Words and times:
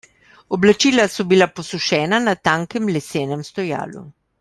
Oblačila 0.55 1.05
so 1.17 1.25
bila 1.33 1.49
posušena 1.59 2.21
na 2.25 2.37
tankem 2.49 2.93
lesenem 2.97 3.49
stojalu. 3.53 4.09